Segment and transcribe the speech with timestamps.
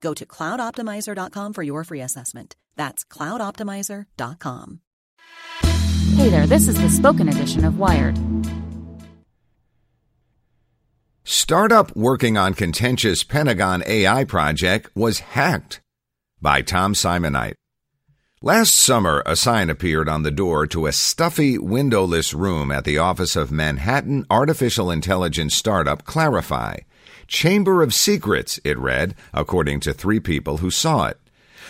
[0.00, 2.56] Go to cloudoptimizer.com for your free assessment.
[2.76, 4.80] That's cloudoptimizer.com.
[6.16, 8.18] Hey there, this is the spoken edition of Wired.
[11.24, 15.80] Startup working on contentious Pentagon AI project was hacked
[16.40, 17.54] by Tom Simonite.
[18.42, 22.98] Last summer, a sign appeared on the door to a stuffy, windowless room at the
[22.98, 26.84] office of Manhattan artificial intelligence startup Clarifai.
[27.30, 31.16] Chamber of Secrets, it read, according to three people who saw it.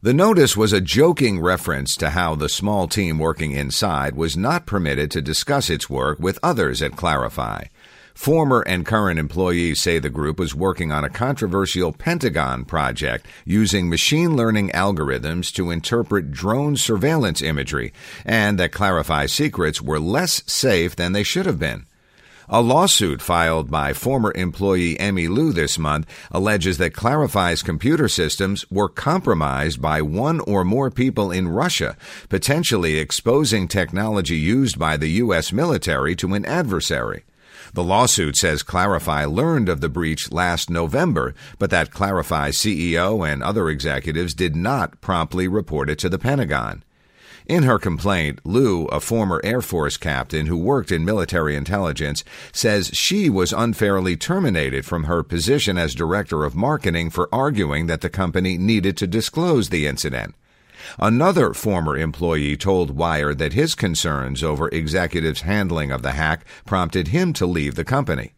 [0.00, 4.64] The notice was a joking reference to how the small team working inside was not
[4.64, 7.68] permitted to discuss its work with others at Clarifai.
[8.14, 13.90] Former and current employees say the group was working on a controversial Pentagon project using
[13.90, 17.92] machine learning algorithms to interpret drone surveillance imagery,
[18.24, 21.84] and that Clarifai secrets were less safe than they should have been.
[22.48, 28.68] A lawsuit filed by former employee Emmy Liu this month alleges that Clarifai's computer systems
[28.68, 31.96] were compromised by one or more people in Russia,
[32.28, 35.52] potentially exposing technology used by the U.S.
[35.52, 37.22] military to an adversary.
[37.74, 43.42] The lawsuit says Clarifai learned of the breach last November, but that Clarifai CEO and
[43.42, 46.82] other executives did not promptly report it to the Pentagon.
[47.46, 52.22] In her complaint, Liu, a former Air Force captain who worked in military intelligence,
[52.52, 58.00] says she was unfairly terminated from her position as director of marketing for arguing that
[58.00, 60.34] the company needed to disclose the incident.
[60.98, 67.08] Another former employee told Wired that his concerns over executives' handling of the hack prompted
[67.08, 68.32] him to leave the company.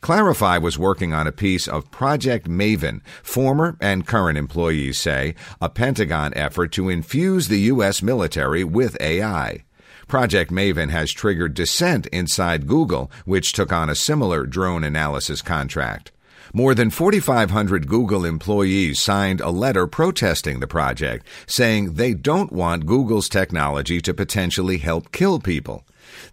[0.00, 5.68] Clarifai was working on a piece of Project Maven, former and current employees say, a
[5.68, 8.02] Pentagon effort to infuse the U.S.
[8.02, 9.64] military with AI.
[10.06, 16.12] Project Maven has triggered dissent inside Google, which took on a similar drone analysis contract.
[16.52, 22.86] More than 4,500 Google employees signed a letter protesting the project, saying they don't want
[22.86, 25.84] Google's technology to potentially help kill people.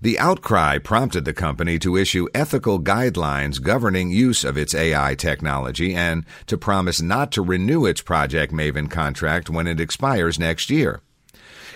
[0.02, 5.94] The outcry prompted the company to issue ethical guidelines governing use of its AI technology
[5.94, 11.03] and to promise not to renew its Project Maven contract when it expires next year.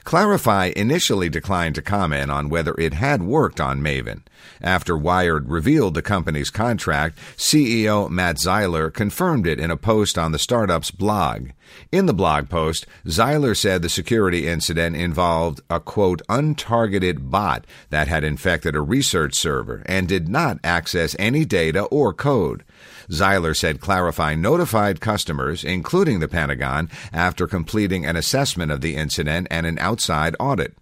[0.07, 4.21] Clarifai initially declined to comment on whether it had worked on Maven.
[4.61, 10.31] After Wired revealed the company's contract, CEO Matt Zeiler confirmed it in a post on
[10.31, 11.49] the startup's blog.
[11.91, 18.07] In the blog post, Zeiler said the security incident involved a quote, untargeted bot that
[18.07, 22.63] had infected a research server and did not access any data or code.
[23.09, 29.47] Zeiler said Clarifai notified customers, including the Pentagon, after completing an assessment of the incident
[29.49, 30.75] and an outside audit.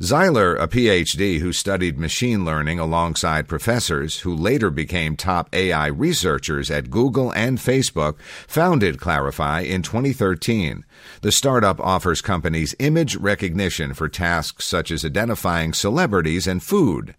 [0.00, 6.70] Zeiler, a PhD who studied machine learning alongside professors who later became top AI researchers
[6.70, 8.18] at Google and Facebook,
[8.48, 10.86] founded Clarifai in 2013.
[11.20, 17.14] The startup offers companies image recognition for tasks such as identifying celebrities and food.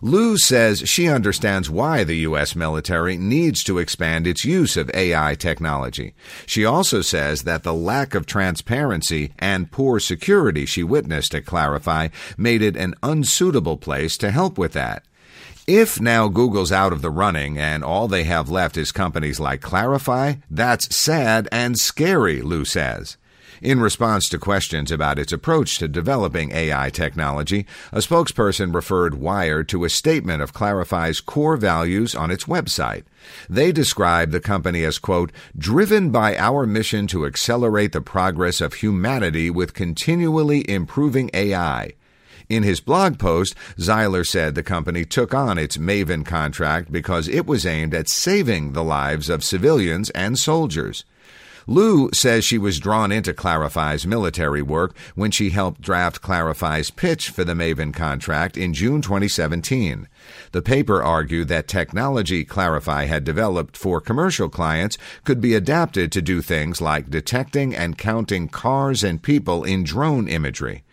[0.00, 2.54] Liu says she understands why the U.S.
[2.54, 6.14] military needs to expand its use of AI technology.
[6.46, 12.10] She also says that the lack of transparency and poor security she witnessed at Clarifai
[12.36, 15.04] made it an unsuitable place to help with that.
[15.66, 19.60] If now Google's out of the running and all they have left is companies like
[19.60, 23.18] Clarifai, that's sad and scary, Liu says.
[23.60, 29.68] In response to questions about its approach to developing AI technology, a spokesperson referred Wired
[29.70, 33.04] to a statement of Clarifai's core values on its website.
[33.50, 38.74] They describe the company as, quote, driven by our mission to accelerate the progress of
[38.74, 41.94] humanity with continually improving AI.
[42.48, 47.46] In his blog post, Zeiler said the company took on its Maven contract because it
[47.46, 51.04] was aimed at saving the lives of civilians and soldiers.
[51.70, 57.28] Liu says she was drawn into Clarifai's military work when she helped draft Clarifai's pitch
[57.28, 60.08] for the Maven contract in June 2017.
[60.52, 66.22] The paper argued that technology Clarifai had developed for commercial clients could be adapted to
[66.22, 70.84] do things like detecting and counting cars and people in drone imagery.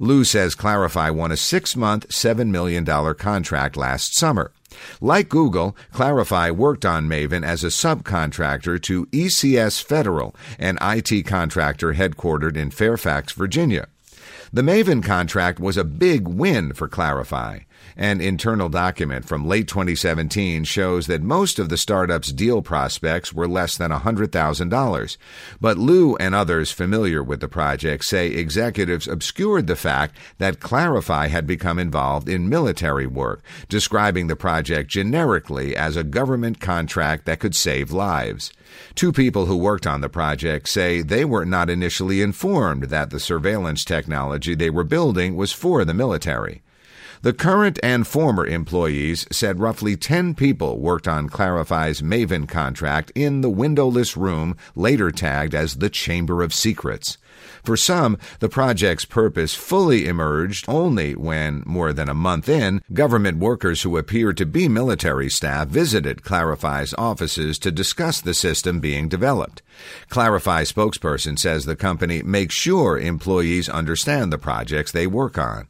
[0.00, 2.84] Liu says Clarifai won a six month, $7 million
[3.14, 4.50] contract last summer.
[5.00, 11.94] Like Google, Clarifai worked on Maven as a subcontractor to ECS Federal, an IT contractor
[11.94, 13.88] headquartered in Fairfax, Virginia.
[14.54, 17.64] The Maven contract was a big win for Clarifai.
[17.96, 23.48] An internal document from late 2017 shows that most of the startup's deal prospects were
[23.48, 25.16] less than $100,000.
[25.60, 31.28] But Liu and others familiar with the project say executives obscured the fact that Clarifai
[31.28, 37.40] had become involved in military work, describing the project generically as a government contract that
[37.40, 38.52] could save lives.
[38.94, 43.20] Two people who worked on the project say they were not initially informed that the
[43.20, 46.62] surveillance technology they were building was for the military.
[47.22, 53.40] The current and former employees said roughly 10 people worked on Clarifai's Maven contract in
[53.40, 57.16] the windowless room, later tagged as the Chamber of Secrets.
[57.62, 63.38] For some, the project's purpose fully emerged only when, more than a month in, government
[63.38, 69.08] workers who appeared to be military staff visited Clarifai's offices to discuss the system being
[69.08, 69.62] developed.
[70.10, 75.68] Clarifai spokesperson says the company makes sure employees understand the projects they work on.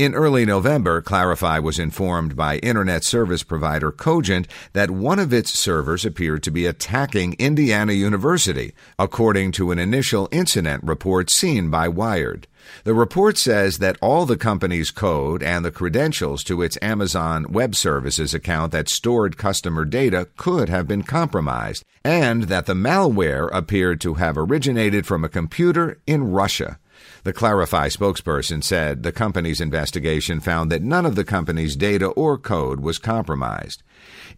[0.00, 5.50] In early November, Clarifai was informed by internet service provider Cogent that one of its
[5.50, 11.86] servers appeared to be attacking Indiana University, according to an initial incident report seen by
[11.86, 12.46] Wired.
[12.84, 17.74] The report says that all the company's code and the credentials to its Amazon Web
[17.74, 24.00] Services account that stored customer data could have been compromised, and that the malware appeared
[24.00, 26.78] to have originated from a computer in Russia.
[27.24, 32.38] The Clarifai spokesperson said the company's investigation found that none of the company's data or
[32.38, 33.82] code was compromised.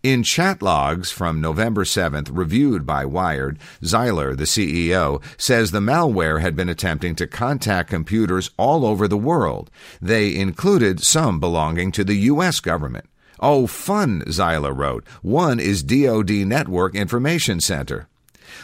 [0.03, 6.41] In chat logs from November 7th, reviewed by Wired, Zeiler, the CEO, says the malware
[6.41, 9.71] had been attempting to contact computers all over the world.
[10.01, 12.59] They included some belonging to the U.S.
[12.59, 13.07] government.
[13.39, 15.07] Oh, fun, Zeiler wrote.
[15.21, 18.09] One is DoD Network Information Center.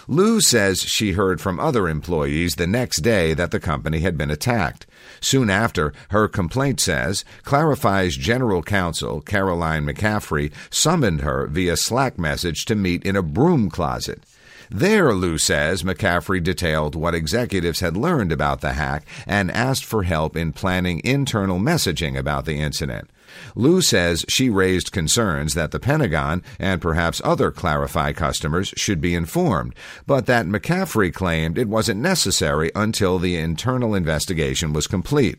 [0.06, 4.30] Liu says she heard from other employees the next day that the company had been
[4.30, 4.86] attacked.
[5.20, 12.64] Soon after, her complaint says Clarifai's general counsel, Caroline McCaffrey, summoned her via Slack message
[12.66, 14.22] to meet in a broom closet.
[14.70, 20.02] There, Liu says, McCaffrey detailed what executives had learned about the hack and asked for
[20.02, 23.08] help in planning internal messaging about the incident.
[23.54, 29.14] Liu says she raised concerns that the Pentagon and perhaps other Clarifai customers should be
[29.14, 29.74] informed,
[30.06, 35.38] but that McCaffrey claimed it wasn't necessary until the internal investigation was complete.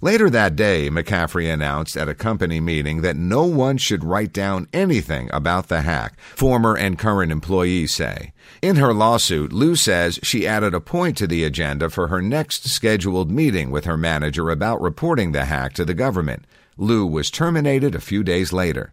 [0.00, 4.66] Later that day, McCaffrey announced at a company meeting that no one should write down
[4.72, 8.32] anything about the hack, former and current employees say.
[8.60, 12.68] In her lawsuit, Liu says she added a point to the agenda for her next
[12.68, 16.44] scheduled meeting with her manager about reporting the hack to the government.
[16.76, 18.92] Liu was terminated a few days later.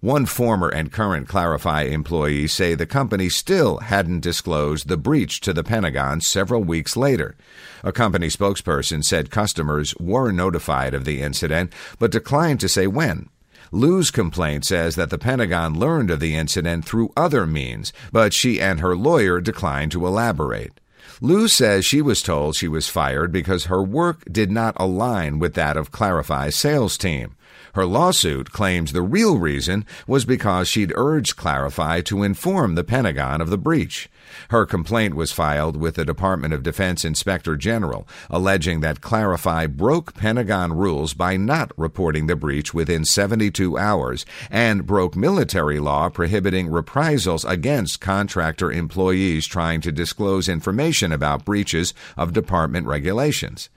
[0.00, 5.52] One former and current Clarifai employee say the company still hadn't disclosed the breach to
[5.52, 7.34] the Pentagon several weeks later.
[7.82, 13.28] A company spokesperson said customers were notified of the incident, but declined to say when.
[13.72, 18.60] Liu's complaint says that the Pentagon learned of the incident through other means, but she
[18.60, 20.78] and her lawyer declined to elaborate.
[21.20, 25.54] Liu says she was told she was fired because her work did not align with
[25.54, 27.34] that of Clarifai's sales team.
[27.74, 33.40] Her lawsuit claims the real reason was because she'd urged Clarifai to inform the Pentagon
[33.40, 34.08] of the breach.
[34.50, 40.14] Her complaint was filed with the Department of Defense Inspector General, alleging that Clarifai broke
[40.14, 46.68] Pentagon rules by not reporting the breach within 72 hours and broke military law prohibiting
[46.68, 53.68] reprisals against contractor employees trying to disclose information about breaches of department regulations.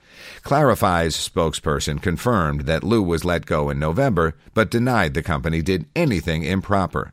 [0.42, 5.86] Clarifai's spokesperson confirmed that Liu was let go in November, but denied the company did
[5.96, 7.12] anything improper.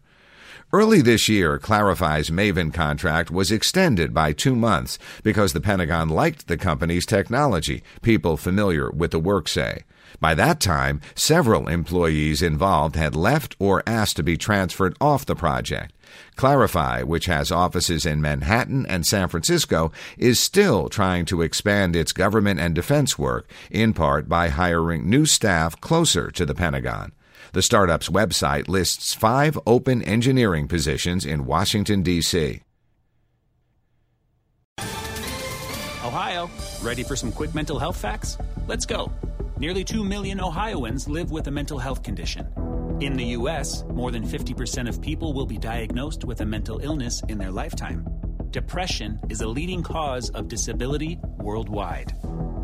[0.71, 6.47] Early this year, Clarifai's Maven contract was extended by two months because the Pentagon liked
[6.47, 9.83] the company's technology, people familiar with the work say.
[10.19, 15.35] By that time, several employees involved had left or asked to be transferred off the
[15.35, 15.91] project.
[16.35, 22.11] Clarifai, which has offices in Manhattan and San Francisco, is still trying to expand its
[22.11, 27.11] government and defense work, in part by hiring new staff closer to the Pentagon.
[27.53, 32.61] The startup's website lists five open engineering positions in Washington, D.C.
[36.03, 36.49] Ohio,
[36.81, 38.37] ready for some quick mental health facts?
[38.67, 39.11] Let's go.
[39.57, 42.47] Nearly 2 million Ohioans live with a mental health condition.
[43.01, 47.21] In the U.S., more than 50% of people will be diagnosed with a mental illness
[47.29, 48.07] in their lifetime.
[48.51, 52.13] Depression is a leading cause of disability worldwide.